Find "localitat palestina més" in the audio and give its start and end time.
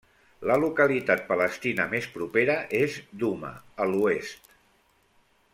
0.61-2.09